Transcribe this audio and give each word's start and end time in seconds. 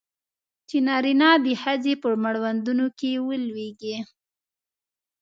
چې 0.69 0.77
نارینه 0.87 1.29
د 1.45 1.47
ښځې 1.61 1.93
په 2.03 2.09
مړوندونو 2.23 2.85
کې 2.99 3.11
ولویږي. 3.27 3.97